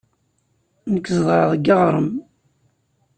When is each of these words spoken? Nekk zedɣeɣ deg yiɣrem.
Nekk 0.93 1.07
zedɣeɣ 1.15 1.49
deg 1.53 1.65
yiɣrem. 1.67 2.11